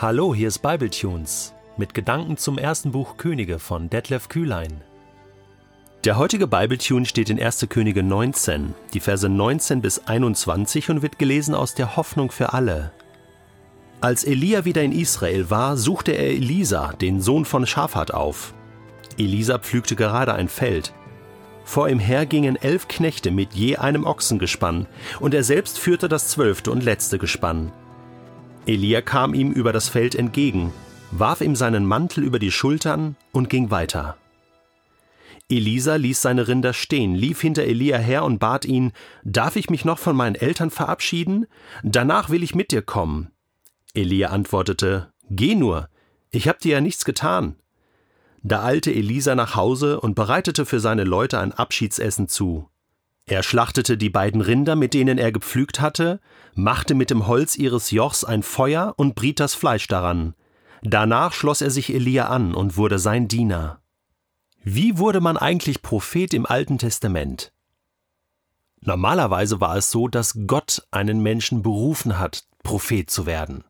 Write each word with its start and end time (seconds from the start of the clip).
Hallo, 0.00 0.32
hier 0.32 0.46
ist 0.46 0.60
Bibletunes 0.60 1.54
mit 1.76 1.92
Gedanken 1.92 2.36
zum 2.36 2.56
ersten 2.56 2.92
Buch 2.92 3.16
Könige 3.16 3.58
von 3.58 3.90
Detlef 3.90 4.28
Kühlein. 4.28 4.80
Der 6.04 6.16
heutige 6.16 6.46
Bibletune 6.46 7.04
steht 7.04 7.30
in 7.30 7.42
1. 7.42 7.66
Könige 7.68 8.04
19, 8.04 8.76
die 8.94 9.00
Verse 9.00 9.28
19 9.28 9.82
bis 9.82 10.06
21 10.06 10.90
und 10.90 11.02
wird 11.02 11.18
gelesen 11.18 11.52
aus 11.52 11.74
der 11.74 11.96
Hoffnung 11.96 12.30
für 12.30 12.52
alle. 12.52 12.92
Als 14.00 14.22
Elia 14.22 14.64
wieder 14.64 14.84
in 14.84 14.92
Israel 14.92 15.50
war, 15.50 15.76
suchte 15.76 16.12
er 16.12 16.28
Elisa, 16.28 16.92
den 16.92 17.20
Sohn 17.20 17.44
von 17.44 17.66
Schafat, 17.66 18.14
auf. 18.14 18.54
Elisa 19.18 19.58
pflügte 19.58 19.96
gerade 19.96 20.32
ein 20.32 20.48
Feld. 20.48 20.94
Vor 21.64 21.88
ihm 21.88 21.98
her 21.98 22.24
gingen 22.24 22.54
elf 22.54 22.86
Knechte 22.86 23.32
mit 23.32 23.54
je 23.54 23.78
einem 23.78 24.04
Ochsengespann, 24.04 24.86
und 25.18 25.34
er 25.34 25.42
selbst 25.42 25.76
führte 25.76 26.08
das 26.08 26.28
zwölfte 26.28 26.70
und 26.70 26.84
letzte 26.84 27.18
Gespann. 27.18 27.72
Elia 28.68 29.00
kam 29.00 29.32
ihm 29.32 29.50
über 29.50 29.72
das 29.72 29.88
Feld 29.88 30.14
entgegen, 30.14 30.74
warf 31.10 31.40
ihm 31.40 31.56
seinen 31.56 31.86
Mantel 31.86 32.22
über 32.22 32.38
die 32.38 32.50
Schultern 32.50 33.16
und 33.32 33.48
ging 33.48 33.70
weiter. 33.70 34.18
Elisa 35.48 35.94
ließ 35.96 36.20
seine 36.20 36.48
Rinder 36.48 36.74
stehen, 36.74 37.14
lief 37.14 37.40
hinter 37.40 37.62
Elia 37.62 37.96
her 37.96 38.24
und 38.24 38.38
bat 38.38 38.66
ihn, 38.66 38.92
Darf 39.24 39.56
ich 39.56 39.70
mich 39.70 39.86
noch 39.86 39.98
von 39.98 40.14
meinen 40.14 40.34
Eltern 40.34 40.70
verabschieden? 40.70 41.46
Danach 41.82 42.28
will 42.28 42.42
ich 42.42 42.54
mit 42.54 42.70
dir 42.70 42.82
kommen. 42.82 43.30
Elia 43.94 44.28
antwortete, 44.28 45.14
Geh 45.30 45.54
nur, 45.54 45.88
ich 46.30 46.46
hab 46.46 46.58
dir 46.58 46.72
ja 46.72 46.80
nichts 46.82 47.06
getan. 47.06 47.56
Da 48.42 48.64
eilte 48.64 48.92
Elisa 48.94 49.34
nach 49.34 49.54
Hause 49.54 49.98
und 49.98 50.14
bereitete 50.14 50.66
für 50.66 50.78
seine 50.78 51.04
Leute 51.04 51.38
ein 51.38 51.52
Abschiedsessen 51.52 52.28
zu. 52.28 52.68
Er 53.28 53.42
schlachtete 53.42 53.98
die 53.98 54.08
beiden 54.08 54.40
Rinder, 54.40 54.74
mit 54.74 54.94
denen 54.94 55.18
er 55.18 55.32
gepflügt 55.32 55.80
hatte, 55.80 56.18
machte 56.54 56.94
mit 56.94 57.10
dem 57.10 57.26
Holz 57.26 57.56
ihres 57.56 57.90
Jochs 57.90 58.24
ein 58.24 58.42
Feuer 58.42 58.94
und 58.96 59.14
briet 59.14 59.38
das 59.38 59.54
Fleisch 59.54 59.86
daran. 59.86 60.34
Danach 60.80 61.34
schloss 61.34 61.60
er 61.60 61.70
sich 61.70 61.92
Elia 61.92 62.28
an 62.28 62.54
und 62.54 62.78
wurde 62.78 62.98
sein 62.98 63.28
Diener. 63.28 63.82
Wie 64.64 64.96
wurde 64.96 65.20
man 65.20 65.36
eigentlich 65.36 65.82
Prophet 65.82 66.32
im 66.32 66.46
Alten 66.46 66.78
Testament? 66.78 67.52
Normalerweise 68.80 69.60
war 69.60 69.76
es 69.76 69.90
so, 69.90 70.08
dass 70.08 70.38
Gott 70.46 70.86
einen 70.90 71.20
Menschen 71.22 71.62
berufen 71.62 72.18
hat, 72.18 72.44
Prophet 72.62 73.10
zu 73.10 73.26
werden. 73.26 73.64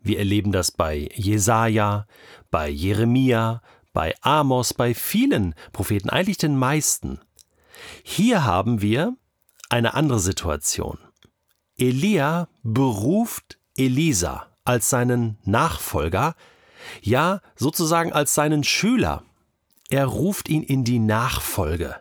Wir 0.00 0.18
erleben 0.18 0.50
das 0.50 0.72
bei 0.72 1.08
Jesaja, 1.14 2.06
bei 2.50 2.68
Jeremia, 2.68 3.62
bei 3.92 4.14
Amos, 4.22 4.74
bei 4.74 4.94
vielen 4.94 5.54
Propheten, 5.72 6.10
eigentlich 6.10 6.38
den 6.38 6.56
meisten. 6.56 7.20
Hier 8.02 8.44
haben 8.44 8.80
wir 8.80 9.16
eine 9.68 9.94
andere 9.94 10.20
Situation. 10.20 10.98
Elia 11.76 12.48
beruft 12.62 13.58
Elisa 13.76 14.46
als 14.64 14.90
seinen 14.90 15.38
Nachfolger, 15.44 16.34
ja 17.00 17.40
sozusagen 17.56 18.12
als 18.12 18.34
seinen 18.34 18.64
Schüler. 18.64 19.24
Er 19.88 20.06
ruft 20.06 20.48
ihn 20.48 20.62
in 20.62 20.84
die 20.84 20.98
Nachfolge. 20.98 21.96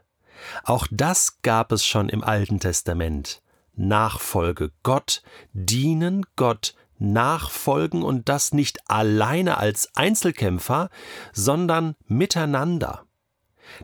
Auch 0.63 0.87
das 0.91 1.41
gab 1.41 1.71
es 1.71 1.85
schon 1.85 2.09
im 2.09 2.23
Alten 2.23 2.59
Testament. 2.59 3.41
Nachfolge 3.75 4.71
Gott, 4.83 5.21
dienen 5.53 6.25
Gott, 6.35 6.75
nachfolgen 6.97 8.03
und 8.03 8.29
das 8.29 8.53
nicht 8.53 8.89
alleine 8.89 9.57
als 9.57 9.95
Einzelkämpfer, 9.95 10.89
sondern 11.33 11.95
miteinander. 12.05 13.05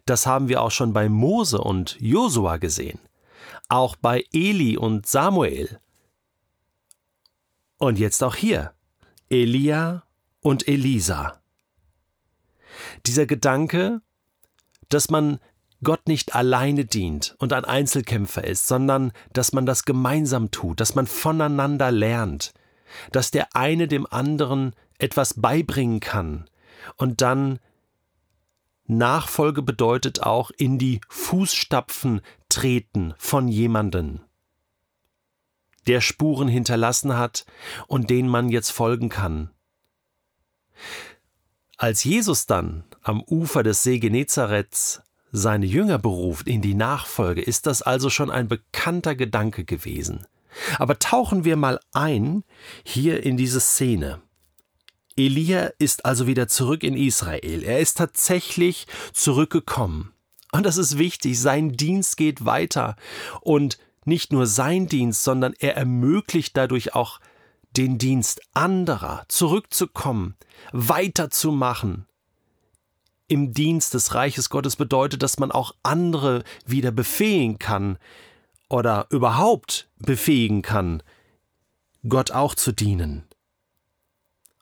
Das 0.05 0.25
haben 0.25 0.49
wir 0.49 0.61
auch 0.61 0.71
schon 0.71 0.93
bei 0.93 1.09
Mose 1.09 1.59
und 1.59 1.97
Josua 1.99 2.57
gesehen. 2.57 2.99
Auch 3.69 3.95
bei 3.95 4.23
Eli 4.33 4.77
und 4.77 5.07
Samuel. 5.07 5.79
Und 7.77 7.99
jetzt 7.99 8.23
auch 8.23 8.35
hier. 8.35 8.73
Elia 9.29 10.03
und 10.41 10.67
Elisa. 10.67 11.41
Dieser 13.05 13.25
Gedanke, 13.25 14.01
dass 14.89 15.09
man 15.09 15.39
Gott 15.83 16.07
nicht 16.07 16.35
alleine 16.35 16.85
dient 16.85 17.35
und 17.39 17.53
ein 17.53 17.65
Einzelkämpfer 17.65 18.43
ist, 18.43 18.67
sondern 18.67 19.11
dass 19.33 19.53
man 19.53 19.65
das 19.65 19.85
gemeinsam 19.85 20.51
tut, 20.51 20.79
dass 20.79 20.95
man 20.95 21.07
voneinander 21.07 21.91
lernt, 21.91 22.53
dass 23.11 23.31
der 23.31 23.55
eine 23.55 23.87
dem 23.87 24.05
anderen 24.05 24.73
etwas 24.97 25.35
beibringen 25.35 25.99
kann 25.99 26.49
und 26.97 27.21
dann 27.21 27.59
Nachfolge 28.87 29.61
bedeutet 29.61 30.21
auch 30.21 30.51
in 30.51 30.77
die 30.77 31.01
Fußstapfen 31.09 32.21
treten 32.49 33.13
von 33.17 33.47
jemanden, 33.47 34.21
der 35.87 36.01
Spuren 36.01 36.47
hinterlassen 36.47 37.17
hat 37.17 37.45
und 37.87 38.09
denen 38.09 38.29
man 38.29 38.49
jetzt 38.49 38.71
folgen 38.71 39.09
kann. 39.09 39.49
Als 41.77 42.03
Jesus 42.03 42.45
dann 42.45 42.85
am 43.01 43.21
Ufer 43.23 43.63
des 43.63 43.83
See 43.83 43.99
Genezareths 43.99 45.01
seine 45.31 45.65
Jünger 45.65 45.97
beruft 45.97 46.47
in 46.47 46.61
die 46.61 46.75
Nachfolge, 46.75 47.41
ist 47.41 47.65
das 47.65 47.81
also 47.81 48.09
schon 48.09 48.31
ein 48.31 48.47
bekannter 48.47 49.15
Gedanke 49.15 49.65
gewesen. 49.65 50.25
Aber 50.77 50.99
tauchen 50.99 51.43
wir 51.43 51.57
mal 51.57 51.79
ein 51.91 52.43
hier 52.83 53.23
in 53.23 53.35
diese 53.35 53.59
Szene. 53.59 54.21
Elia 55.17 55.71
ist 55.77 56.05
also 56.05 56.27
wieder 56.27 56.47
zurück 56.47 56.83
in 56.83 56.95
Israel. 56.95 57.63
Er 57.63 57.79
ist 57.79 57.97
tatsächlich 57.97 58.87
zurückgekommen. 59.13 60.11
Und 60.51 60.65
das 60.65 60.77
ist 60.77 60.97
wichtig, 60.97 61.39
sein 61.39 61.73
Dienst 61.73 62.17
geht 62.17 62.45
weiter. 62.45 62.95
Und 63.41 63.77
nicht 64.05 64.31
nur 64.31 64.45
sein 64.45 64.87
Dienst, 64.87 65.23
sondern 65.23 65.53
er 65.59 65.75
ermöglicht 65.75 66.55
dadurch 66.55 66.95
auch 66.95 67.19
den 67.75 67.97
Dienst 67.97 68.41
anderer, 68.53 69.25
zurückzukommen, 69.27 70.35
weiterzumachen. 70.71 72.05
Im 73.27 73.53
Dienst 73.53 73.93
des 73.93 74.13
Reiches 74.13 74.49
Gottes 74.49 74.75
bedeutet, 74.75 75.23
dass 75.23 75.39
man 75.39 75.51
auch 75.51 75.75
andere 75.81 76.43
wieder 76.65 76.91
befähigen 76.91 77.57
kann 77.57 77.97
oder 78.69 79.07
überhaupt 79.09 79.89
befähigen 79.97 80.61
kann, 80.61 81.01
Gott 82.07 82.31
auch 82.31 82.53
zu 82.53 82.71
dienen. 82.71 83.23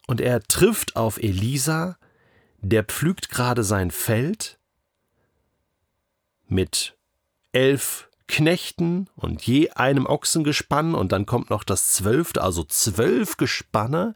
Und 0.08 0.22
er 0.22 0.44
trifft 0.44 0.96
auf 0.96 1.18
Elisa, 1.18 1.98
der 2.62 2.84
pflügt 2.84 3.30
gerade 3.30 3.64
sein 3.64 3.92
Feld 3.92 4.60
mit 6.48 6.96
elf 7.52 8.10
Knechten 8.28 9.10
und 9.16 9.46
je 9.46 9.70
einem 9.72 10.06
Ochsengespann 10.06 10.96
und 10.96 11.12
dann 11.12 11.26
kommt 11.26 11.50
noch 11.50 11.64
das 11.64 11.94
zwölfte, 11.94 12.42
also 12.42 12.64
zwölf 12.64 13.38
Gespanne. 13.38 14.16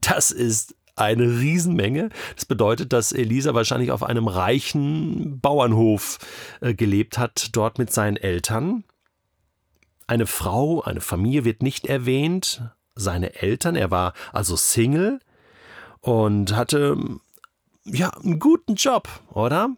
Das 0.00 0.30
ist 0.30 0.74
eine 0.96 1.24
Riesenmenge. 1.24 2.10
Das 2.34 2.46
bedeutet, 2.46 2.92
dass 2.92 3.12
Elisa 3.12 3.54
wahrscheinlich 3.54 3.90
auf 3.90 4.02
einem 4.02 4.26
reichen 4.26 5.40
Bauernhof 5.40 6.18
äh, 6.60 6.74
gelebt 6.74 7.18
hat, 7.18 7.50
dort 7.52 7.78
mit 7.78 7.92
seinen 7.92 8.16
Eltern. 8.16 8.84
Eine 10.06 10.26
Frau, 10.26 10.82
eine 10.82 11.00
Familie 11.00 11.44
wird 11.44 11.62
nicht 11.62 11.86
erwähnt, 11.86 12.62
seine 12.94 13.42
Eltern. 13.42 13.76
Er 13.76 13.90
war 13.90 14.14
also 14.32 14.56
Single 14.56 15.20
und 16.00 16.54
hatte 16.54 16.96
ja 17.84 18.10
einen 18.10 18.38
guten 18.38 18.74
Job, 18.74 19.08
oder? 19.32 19.70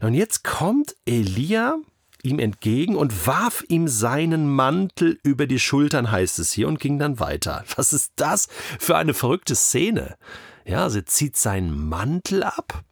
Und 0.00 0.14
jetzt 0.14 0.44
kommt 0.44 0.96
Elia 1.06 1.78
ihm 2.22 2.38
entgegen 2.38 2.94
und 2.94 3.26
warf 3.26 3.64
ihm 3.68 3.88
seinen 3.88 4.48
Mantel 4.48 5.18
über 5.24 5.46
die 5.46 5.58
Schultern, 5.58 6.10
heißt 6.10 6.38
es 6.38 6.52
hier, 6.52 6.68
und 6.68 6.78
ging 6.78 6.98
dann 6.98 7.18
weiter. 7.18 7.64
Was 7.76 7.92
ist 7.92 8.12
das 8.16 8.48
für 8.78 8.96
eine 8.96 9.14
verrückte 9.14 9.56
Szene? 9.56 10.16
Ja, 10.64 10.88
sie 10.88 11.04
zieht 11.04 11.36
seinen 11.36 11.88
Mantel 11.88 12.44
ab 12.44 12.84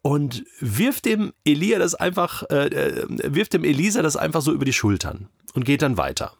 und 0.00 0.44
wirft 0.60 1.04
dem 1.04 1.32
Elia 1.44 1.78
das 1.78 1.94
einfach, 1.94 2.44
äh, 2.50 2.66
äh 2.66 3.34
wirft 3.34 3.52
dem 3.52 3.64
Elisa 3.64 4.02
das 4.02 4.16
einfach 4.16 4.40
so 4.40 4.52
über 4.52 4.64
die 4.64 4.72
Schultern 4.72 5.28
und 5.54 5.64
geht 5.64 5.82
dann 5.82 5.98
weiter. 5.98 6.36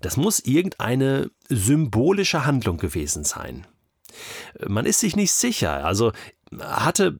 Das 0.00 0.16
muss 0.16 0.40
irgendeine 0.40 1.30
symbolische 1.48 2.44
Handlung 2.44 2.78
gewesen 2.78 3.24
sein. 3.24 3.66
Man 4.66 4.86
ist 4.86 5.00
sich 5.00 5.16
nicht 5.16 5.32
sicher. 5.32 5.84
Also 5.84 6.12
hatte 6.60 7.18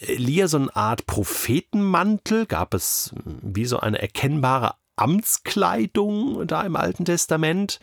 Elia 0.00 0.48
so 0.48 0.58
eine 0.58 0.74
Art 0.74 1.06
Prophetenmantel? 1.06 2.46
Gab 2.46 2.74
es 2.74 3.14
wie 3.24 3.66
so 3.66 3.80
eine 3.80 4.00
erkennbare 4.00 4.74
Amtskleidung 4.96 6.46
da 6.46 6.62
im 6.62 6.76
Alten 6.76 7.04
Testament? 7.04 7.80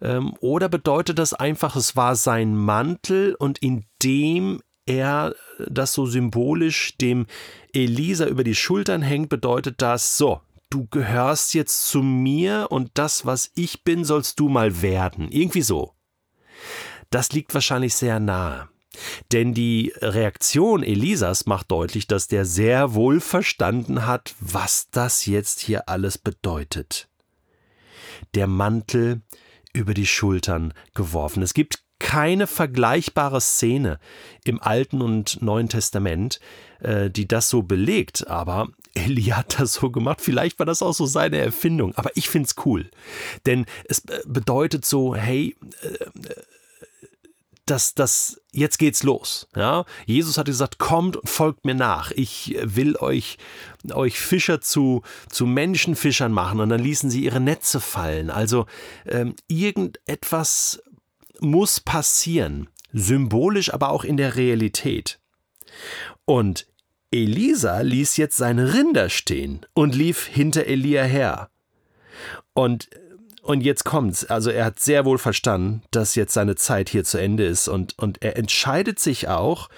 Ähm, 0.00 0.34
oder 0.40 0.68
bedeutet 0.68 1.18
das 1.18 1.34
einfach, 1.34 1.74
es 1.76 1.96
war 1.96 2.16
sein 2.16 2.54
Mantel 2.54 3.34
und 3.34 3.58
indem 3.58 4.60
er 4.86 5.34
das 5.66 5.92
so 5.92 6.06
symbolisch 6.06 6.96
dem 6.98 7.26
Elisa 7.72 8.26
über 8.26 8.44
die 8.44 8.54
Schultern 8.54 9.02
hängt, 9.02 9.28
bedeutet 9.28 9.82
das 9.82 10.16
so, 10.16 10.40
du 10.70 10.86
gehörst 10.86 11.54
jetzt 11.54 11.88
zu 11.88 12.02
mir 12.02 12.68
und 12.70 12.90
das, 12.94 13.26
was 13.26 13.50
ich 13.54 13.84
bin, 13.84 14.04
sollst 14.04 14.38
du 14.40 14.48
mal 14.48 14.82
werden. 14.82 15.30
Irgendwie 15.30 15.62
so. 15.62 15.94
Das 17.10 17.32
liegt 17.32 17.54
wahrscheinlich 17.54 17.94
sehr 17.94 18.20
nahe. 18.20 18.68
Denn 19.32 19.54
die 19.54 19.92
Reaktion 20.00 20.82
Elisas 20.82 21.46
macht 21.46 21.70
deutlich, 21.70 22.06
dass 22.06 22.26
der 22.26 22.44
sehr 22.44 22.94
wohl 22.94 23.20
verstanden 23.20 24.06
hat, 24.06 24.34
was 24.40 24.88
das 24.90 25.26
jetzt 25.26 25.60
hier 25.60 25.88
alles 25.88 26.18
bedeutet. 26.18 27.08
Der 28.34 28.46
Mantel 28.46 29.22
über 29.72 29.94
die 29.94 30.06
Schultern 30.06 30.74
geworfen. 30.94 31.42
Es 31.42 31.54
gibt 31.54 31.84
keine 31.98 32.46
vergleichbare 32.46 33.40
Szene 33.40 33.98
im 34.44 34.62
Alten 34.62 35.02
und 35.02 35.42
Neuen 35.42 35.68
Testament, 35.68 36.40
äh, 36.80 37.10
die 37.10 37.26
das 37.26 37.50
so 37.50 37.62
belegt, 37.62 38.28
aber 38.28 38.68
Elia 38.94 39.38
hat 39.38 39.58
das 39.58 39.74
so 39.74 39.90
gemacht. 39.90 40.20
Vielleicht 40.20 40.58
war 40.58 40.66
das 40.66 40.82
auch 40.82 40.94
so 40.94 41.06
seine 41.06 41.38
Erfindung, 41.38 41.94
aber 41.96 42.10
ich 42.14 42.28
finde 42.28 42.46
es 42.46 42.66
cool. 42.66 42.90
Denn 43.46 43.66
es 43.84 44.00
äh, 44.00 44.20
bedeutet 44.26 44.84
so, 44.84 45.14
hey, 45.14 45.56
äh, 45.82 46.06
dass 47.66 47.94
das 47.94 48.40
jetzt 48.52 48.78
geht's 48.78 49.02
los. 49.02 49.46
Ja, 49.54 49.84
Jesus 50.06 50.38
hat 50.38 50.46
gesagt, 50.46 50.78
kommt 50.78 51.16
und 51.16 51.28
folgt 51.28 51.66
mir 51.66 51.74
nach. 51.74 52.10
Ich 52.12 52.56
will 52.62 52.96
euch 52.96 53.36
euch 53.92 54.18
Fischer 54.18 54.60
zu 54.60 55.02
zu 55.28 55.44
Menschenfischern 55.46 56.32
machen. 56.32 56.60
Und 56.60 56.70
dann 56.70 56.82
ließen 56.82 57.10
sie 57.10 57.24
ihre 57.24 57.40
Netze 57.40 57.80
fallen. 57.80 58.30
Also 58.30 58.66
ähm, 59.06 59.34
irgendetwas 59.48 60.82
muss 61.40 61.80
passieren, 61.80 62.68
symbolisch, 62.92 63.72
aber 63.72 63.90
auch 63.90 64.04
in 64.04 64.16
der 64.16 64.36
Realität. 64.36 65.18
Und 66.24 66.66
Elisa 67.10 67.80
ließ 67.80 68.16
jetzt 68.16 68.36
seine 68.36 68.74
Rinder 68.74 69.08
stehen 69.08 69.64
und 69.74 69.94
lief 69.94 70.26
hinter 70.26 70.66
Elia 70.66 71.04
her. 71.04 71.50
Und 72.52 72.88
und 73.48 73.62
jetzt 73.62 73.86
kommt's. 73.86 74.26
Also 74.26 74.50
er 74.50 74.66
hat 74.66 74.78
sehr 74.78 75.06
wohl 75.06 75.16
verstanden, 75.16 75.82
dass 75.90 76.16
jetzt 76.16 76.34
seine 76.34 76.54
Zeit 76.56 76.90
hier 76.90 77.02
zu 77.02 77.16
Ende 77.16 77.46
ist 77.46 77.66
und, 77.66 77.98
und 77.98 78.22
er 78.22 78.36
entscheidet 78.36 78.98
sich 78.98 79.28
auch, 79.28 79.70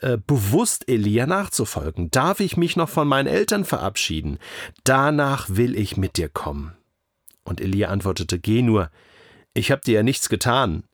äh, 0.00 0.16
bewusst 0.16 0.88
Elia 0.88 1.26
nachzufolgen. 1.26 2.10
Darf 2.10 2.40
ich 2.40 2.56
mich 2.56 2.74
noch 2.74 2.88
von 2.88 3.06
meinen 3.06 3.26
Eltern 3.26 3.66
verabschieden? 3.66 4.38
Danach 4.84 5.46
will 5.50 5.76
ich 5.76 5.98
mit 5.98 6.16
dir 6.16 6.30
kommen. 6.30 6.74
Und 7.44 7.60
Elia 7.60 7.88
antwortete, 7.88 8.38
geh 8.38 8.62
nur, 8.62 8.90
ich 9.52 9.70
hab 9.70 9.82
dir 9.82 9.96
ja 9.96 10.02
nichts 10.02 10.30
getan. 10.30 10.84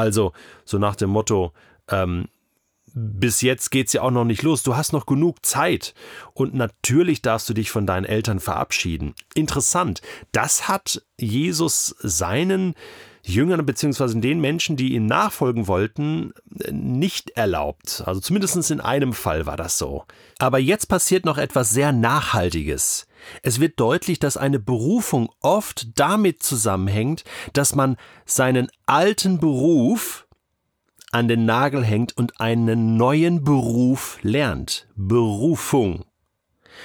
Also, 0.00 0.32
so 0.64 0.78
nach 0.78 0.96
dem 0.96 1.10
Motto, 1.10 1.52
ähm, 1.88 2.28
bis 2.94 3.42
jetzt 3.42 3.70
geht's 3.70 3.92
ja 3.92 4.02
auch 4.02 4.10
noch 4.10 4.24
nicht 4.24 4.42
los. 4.42 4.62
Du 4.62 4.76
hast 4.76 4.92
noch 4.92 5.06
genug 5.06 5.44
Zeit. 5.44 5.94
Und 6.32 6.54
natürlich 6.54 7.22
darfst 7.22 7.48
du 7.48 7.54
dich 7.54 7.70
von 7.70 7.86
deinen 7.86 8.04
Eltern 8.04 8.40
verabschieden. 8.40 9.14
Interessant. 9.34 10.00
Das 10.32 10.68
hat 10.68 11.02
Jesus 11.18 11.94
seinen 12.00 12.74
Jüngern 13.22 13.64
beziehungsweise 13.66 14.18
den 14.18 14.40
Menschen, 14.40 14.76
die 14.76 14.94
ihm 14.94 15.06
nachfolgen 15.06 15.68
wollten, 15.68 16.32
nicht 16.70 17.30
erlaubt. 17.30 18.02
Also 18.06 18.20
zumindest 18.20 18.70
in 18.70 18.80
einem 18.80 19.12
Fall 19.12 19.44
war 19.44 19.58
das 19.58 19.76
so. 19.76 20.04
Aber 20.38 20.58
jetzt 20.58 20.86
passiert 20.86 21.26
noch 21.26 21.38
etwas 21.38 21.70
sehr 21.70 21.92
Nachhaltiges. 21.92 23.06
Es 23.42 23.60
wird 23.60 23.78
deutlich, 23.80 24.18
dass 24.18 24.36
eine 24.36 24.58
Berufung 24.58 25.30
oft 25.40 25.98
damit 25.98 26.42
zusammenhängt, 26.42 27.24
dass 27.52 27.74
man 27.74 27.96
seinen 28.24 28.68
alten 28.86 29.38
Beruf 29.38 30.26
an 31.12 31.28
den 31.28 31.44
Nagel 31.44 31.84
hängt 31.84 32.16
und 32.16 32.40
einen 32.40 32.96
neuen 32.96 33.42
Beruf 33.42 34.18
lernt. 34.22 34.88
Berufung. 34.94 36.04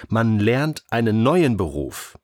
Man 0.10 0.40
lernt 0.40 0.84
einen 0.90 1.24
neuen 1.24 1.58
Beruf. 1.58 2.18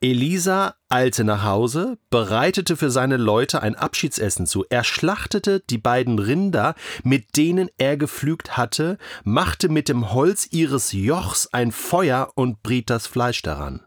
Elisa 0.00 0.74
eilte 0.90 1.24
nach 1.24 1.42
Hause, 1.42 1.98
bereitete 2.10 2.76
für 2.76 2.90
seine 2.90 3.16
Leute 3.16 3.62
ein 3.62 3.74
Abschiedsessen 3.74 4.46
zu. 4.46 4.64
Er 4.68 4.84
schlachtete 4.84 5.60
die 5.60 5.78
beiden 5.78 6.18
Rinder, 6.18 6.74
mit 7.02 7.36
denen 7.36 7.70
er 7.78 7.96
gepflügt 7.96 8.58
hatte, 8.58 8.98
machte 9.24 9.70
mit 9.70 9.88
dem 9.88 10.12
Holz 10.12 10.48
ihres 10.50 10.92
Jochs 10.92 11.46
ein 11.52 11.72
Feuer 11.72 12.30
und 12.34 12.62
briet 12.62 12.90
das 12.90 13.06
Fleisch 13.06 13.40
daran. 13.40 13.82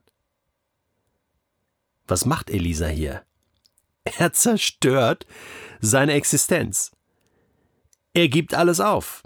Was 2.08 2.26
macht 2.26 2.50
Elisa 2.50 2.88
hier? 2.88 3.24
Er 4.18 4.34
zerstört 4.34 5.28
seine 5.82 6.14
Existenz. 6.14 6.92
Er 8.14 8.28
gibt 8.28 8.56
alles 8.56 8.80
auf. 8.80 9.22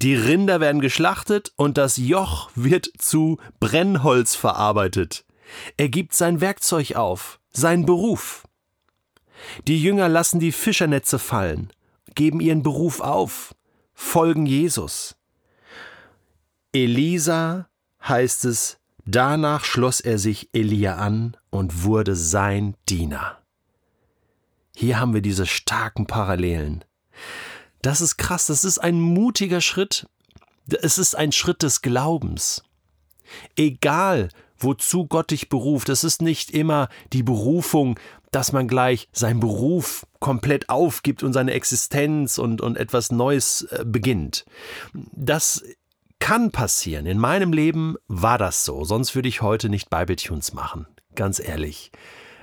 Die 0.00 0.14
Rinder 0.14 0.60
werden 0.60 0.80
geschlachtet 0.80 1.52
und 1.56 1.76
das 1.76 1.96
Joch 1.96 2.50
wird 2.54 2.88
zu 2.98 3.38
Brennholz 3.58 4.36
verarbeitet. 4.36 5.24
Er 5.76 5.88
gibt 5.88 6.14
sein 6.14 6.40
Werkzeug 6.40 6.96
auf, 6.96 7.40
seinen 7.52 7.86
Beruf. 7.86 8.44
Die 9.66 9.80
Jünger 9.80 10.08
lassen 10.08 10.40
die 10.40 10.52
Fischernetze 10.52 11.18
fallen, 11.18 11.70
geben 12.14 12.40
ihren 12.40 12.62
Beruf 12.62 13.00
auf, 13.00 13.54
folgen 13.94 14.46
Jesus. 14.46 15.16
Elisa 16.72 17.68
heißt 18.02 18.44
es, 18.46 18.78
danach 19.04 19.64
schloss 19.64 20.00
er 20.00 20.18
sich 20.18 20.50
Elia 20.52 20.96
an 20.96 21.36
und 21.50 21.84
wurde 21.84 22.16
sein 22.16 22.76
Diener. 22.88 23.38
Hier 24.74 25.00
haben 25.00 25.14
wir 25.14 25.22
diese 25.22 25.46
starken 25.46 26.06
Parallelen. 26.06 26.84
Das 27.80 28.00
ist 28.00 28.18
krass, 28.18 28.46
das 28.46 28.64
ist 28.64 28.78
ein 28.78 29.00
mutiger 29.00 29.60
Schritt. 29.60 30.06
Es 30.82 30.98
ist 30.98 31.14
ein 31.14 31.32
Schritt 31.32 31.62
des 31.62 31.80
Glaubens. 31.80 32.62
Egal, 33.56 34.28
wozu 34.58 35.06
Gott 35.06 35.30
dich 35.30 35.48
beruft, 35.48 35.88
es 35.88 36.04
ist 36.04 36.22
nicht 36.22 36.50
immer 36.50 36.88
die 37.12 37.22
Berufung, 37.22 37.98
dass 38.30 38.52
man 38.52 38.68
gleich 38.68 39.08
seinen 39.12 39.40
Beruf 39.40 40.06
komplett 40.20 40.68
aufgibt 40.68 41.22
und 41.22 41.32
seine 41.32 41.52
Existenz 41.52 42.38
und, 42.38 42.60
und 42.60 42.76
etwas 42.76 43.10
Neues 43.10 43.62
äh, 43.70 43.84
beginnt. 43.86 44.44
Das 45.12 45.64
kann 46.18 46.50
passieren. 46.50 47.06
In 47.06 47.18
meinem 47.18 47.52
Leben 47.52 47.96
war 48.08 48.38
das 48.38 48.64
so, 48.64 48.84
sonst 48.84 49.14
würde 49.14 49.28
ich 49.28 49.42
heute 49.42 49.68
nicht 49.68 49.90
Bibletunes 49.90 50.52
machen, 50.52 50.86
ganz 51.14 51.38
ehrlich 51.38 51.92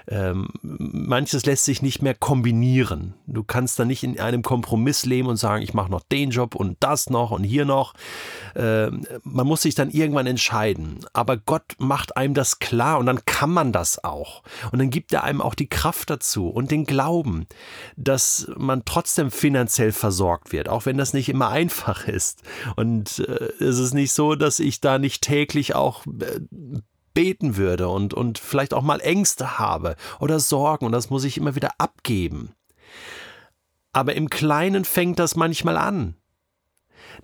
ähm, 0.08 0.48
manches 0.62 1.46
lässt 1.46 1.66
sich 1.66 1.82
nicht 1.82 2.02
mehr 2.02 2.14
kombinieren. 2.14 3.14
Du 3.28 3.44
kannst 3.44 3.80
da 3.80 3.86
nicht 3.86 4.04
in 4.04 4.20
einem 4.20 4.42
Kompromiss 4.42 5.06
leben 5.06 5.28
und 5.28 5.38
sagen, 5.38 5.64
ich 5.64 5.74
mache 5.74 5.92
noch 5.92 6.02
den 6.02 6.32
Job 6.32 6.56
und 6.56 6.78
das 6.80 7.10
noch 7.10 7.32
und 7.32 7.44
hier 7.44 7.66
noch. 7.66 7.94
Ähm, 8.56 9.06
man 9.24 9.48
muss 9.48 9.62
sich 9.62 9.76
dann 9.76 9.90
irgendwann 9.90 10.28
entscheiden. 10.28 11.06
Aber 11.14 11.38
Gott 11.38 11.76
macht 11.78 12.18
einem 12.18 12.34
das 12.34 12.60
klar 12.60 13.00
und 13.00 13.06
dann 13.06 13.26
kann 13.26 13.50
man 13.50 13.72
das 13.72 14.04
auch. 14.04 14.44
Und 14.72 14.80
dann 14.80 14.90
gibt 14.90 15.14
er 15.14 15.24
einem 15.24 15.42
auch 15.42 15.56
die 15.56 15.68
Kraft 15.68 16.10
dazu 16.10 16.50
und 16.50 16.72
den 16.72 16.86
Glauben, 16.86 17.48
dass 17.96 18.48
man 18.58 18.84
trotzdem 18.86 19.32
finanziell 19.32 19.92
versorgt 19.92 20.52
wird, 20.52 20.70
auch 20.70 20.86
wenn 20.86 20.98
das 20.98 21.14
nicht 21.14 21.30
immer 21.30 21.50
einfach 21.50 22.08
ist. 22.08 22.42
Und 22.76 23.20
äh, 23.20 23.64
es 23.64 23.80
ist 23.80 23.94
nicht 23.94 24.14
so, 24.14 24.36
dass 24.36 24.60
ich 24.60 24.82
da 24.82 25.00
nicht 25.00 25.22
täglich 25.22 25.76
auch 25.76 26.06
äh, 26.06 26.42
beten 27.14 27.58
würde 27.58 27.90
und, 27.90 28.14
und 28.14 28.40
vielleicht 28.40 28.74
auch 28.74 28.82
mal 28.82 29.00
Ängste 29.00 29.60
habe 29.60 29.96
oder 30.20 30.40
Sorgen 30.40 30.86
und 30.86 30.92
das 30.92 31.10
muss 31.10 31.24
ich 31.24 31.38
immer 31.38 31.56
wieder 31.56 31.72
abgeben. 31.78 32.54
Aber 33.92 34.16
im 34.16 34.30
Kleinen 34.30 34.86
fängt 34.86 35.20
das 35.20 35.36
manchmal 35.36 35.78
an, 35.78 36.16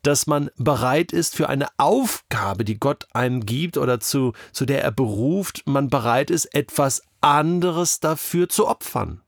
dass 0.03 0.27
man 0.27 0.51
bereit 0.57 1.11
ist 1.11 1.35
für 1.35 1.49
eine 1.49 1.67
Aufgabe, 1.77 2.63
die 2.63 2.79
Gott 2.79 3.07
einem 3.13 3.45
gibt 3.45 3.77
oder 3.77 3.99
zu, 3.99 4.33
zu 4.51 4.65
der 4.65 4.83
er 4.83 4.91
beruft, 4.91 5.63
man 5.65 5.89
bereit 5.89 6.29
ist, 6.29 6.53
etwas 6.53 7.01
anderes 7.21 7.99
dafür 7.99 8.49
zu 8.49 8.67
opfern, 8.67 9.21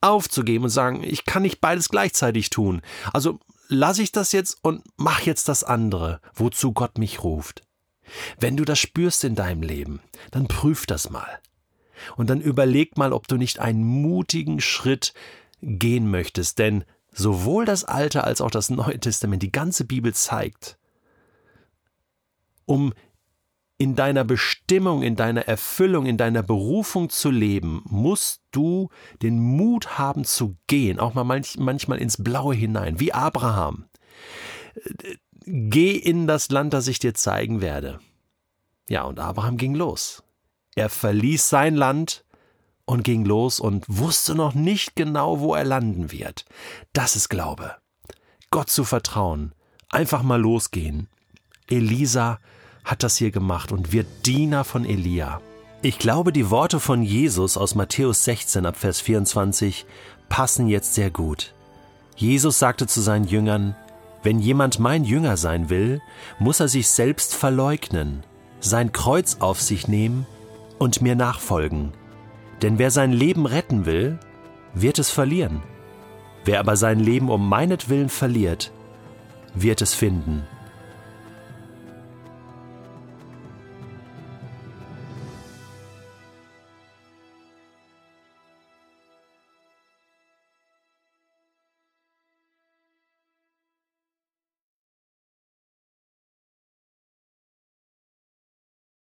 aufzugeben 0.00 0.64
und 0.64 0.70
sagen, 0.70 1.02
ich 1.04 1.24
kann 1.24 1.42
nicht 1.42 1.60
beides 1.60 1.90
gleichzeitig 1.90 2.50
tun. 2.50 2.82
Also 3.12 3.38
lasse 3.68 4.02
ich 4.02 4.12
das 4.12 4.32
jetzt 4.32 4.58
und 4.62 4.82
mach 4.96 5.20
jetzt 5.20 5.48
das 5.48 5.64
andere, 5.64 6.20
wozu 6.34 6.72
Gott 6.72 6.98
mich 6.98 7.22
ruft. 7.22 7.62
Wenn 8.38 8.56
du 8.56 8.64
das 8.64 8.78
spürst 8.78 9.24
in 9.24 9.34
deinem 9.34 9.62
Leben, 9.62 10.00
dann 10.30 10.48
prüf 10.48 10.86
das 10.86 11.10
mal. 11.10 11.40
Und 12.16 12.30
dann 12.30 12.40
überleg 12.40 12.96
mal, 12.96 13.12
ob 13.12 13.28
du 13.28 13.36
nicht 13.36 13.58
einen 13.58 13.84
mutigen 13.84 14.60
Schritt 14.60 15.12
gehen 15.60 16.10
möchtest, 16.10 16.58
denn 16.58 16.84
sowohl 17.12 17.64
das 17.64 17.84
Alte 17.84 18.24
als 18.24 18.40
auch 18.40 18.50
das 18.50 18.70
Neue 18.70 18.98
Testament, 18.98 19.42
die 19.42 19.52
ganze 19.52 19.84
Bibel 19.84 20.14
zeigt, 20.14 20.78
um 22.64 22.94
in 23.76 23.96
deiner 23.96 24.24
Bestimmung, 24.24 25.02
in 25.02 25.16
deiner 25.16 25.48
Erfüllung, 25.48 26.04
in 26.06 26.18
deiner 26.18 26.42
Berufung 26.42 27.08
zu 27.08 27.30
leben, 27.30 27.82
musst 27.86 28.42
du 28.50 28.90
den 29.22 29.40
Mut 29.40 29.98
haben 29.98 30.24
zu 30.24 30.56
gehen, 30.66 31.00
auch 31.00 31.14
mal 31.14 31.24
manch, 31.24 31.56
manchmal 31.58 31.98
ins 31.98 32.22
Blaue 32.22 32.54
hinein, 32.54 33.00
wie 33.00 33.12
Abraham 33.12 33.86
geh 35.50 35.92
in 35.92 36.26
das 36.26 36.50
Land, 36.50 36.72
das 36.72 36.88
ich 36.88 36.98
dir 36.98 37.14
zeigen 37.14 37.60
werde. 37.60 38.00
Ja, 38.88 39.04
und 39.04 39.20
Abraham 39.20 39.56
ging 39.56 39.74
los. 39.74 40.22
Er 40.74 40.88
verließ 40.88 41.48
sein 41.48 41.76
Land 41.76 42.24
und 42.84 43.04
ging 43.04 43.24
los 43.24 43.60
und 43.60 43.84
wusste 43.88 44.34
noch 44.34 44.54
nicht 44.54 44.96
genau, 44.96 45.40
wo 45.40 45.54
er 45.54 45.64
landen 45.64 46.10
wird. 46.10 46.44
Das 46.92 47.16
ist 47.16 47.28
Glaube. 47.28 47.76
Gott 48.50 48.70
zu 48.70 48.84
vertrauen. 48.84 49.52
Einfach 49.90 50.22
mal 50.22 50.40
losgehen. 50.40 51.08
Elisa 51.68 52.40
hat 52.84 53.02
das 53.02 53.16
hier 53.16 53.30
gemacht 53.30 53.72
und 53.72 53.92
wird 53.92 54.26
Diener 54.26 54.64
von 54.64 54.84
Elia. 54.84 55.40
Ich 55.82 55.98
glaube, 55.98 56.32
die 56.32 56.50
Worte 56.50 56.80
von 56.80 57.02
Jesus 57.02 57.56
aus 57.56 57.74
Matthäus 57.74 58.24
16 58.24 58.66
ab 58.66 58.76
Vers 58.76 59.00
24 59.00 59.86
passen 60.28 60.68
jetzt 60.68 60.94
sehr 60.94 61.10
gut. 61.10 61.54
Jesus 62.16 62.58
sagte 62.58 62.86
zu 62.86 63.00
seinen 63.00 63.26
Jüngern, 63.26 63.76
wenn 64.22 64.38
jemand 64.38 64.78
mein 64.78 65.04
Jünger 65.04 65.36
sein 65.36 65.70
will, 65.70 66.00
muss 66.38 66.60
er 66.60 66.68
sich 66.68 66.88
selbst 66.88 67.34
verleugnen, 67.34 68.22
sein 68.60 68.92
Kreuz 68.92 69.38
auf 69.40 69.60
sich 69.60 69.88
nehmen 69.88 70.26
und 70.78 71.00
mir 71.00 71.14
nachfolgen. 71.14 71.92
Denn 72.62 72.78
wer 72.78 72.90
sein 72.90 73.12
Leben 73.12 73.46
retten 73.46 73.86
will, 73.86 74.18
wird 74.74 74.98
es 74.98 75.10
verlieren. 75.10 75.62
Wer 76.44 76.60
aber 76.60 76.76
sein 76.76 77.00
Leben 77.00 77.30
um 77.30 77.48
meinetwillen 77.48 78.08
verliert, 78.08 78.72
wird 79.54 79.82
es 79.82 79.94
finden. 79.94 80.46